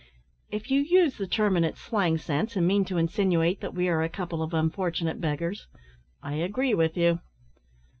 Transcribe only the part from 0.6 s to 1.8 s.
you use the term in its